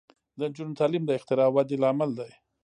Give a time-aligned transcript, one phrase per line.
[0.37, 2.31] د نجونو تعلیم د اختراع ودې لامل دی.